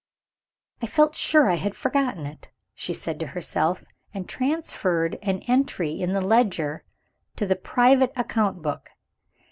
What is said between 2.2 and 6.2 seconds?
it!" she said to herself and transferred an entry in